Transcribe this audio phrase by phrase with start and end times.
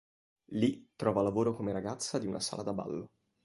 [0.53, 3.11] Lì, trova lavoro come ragazza di una sala da ballo.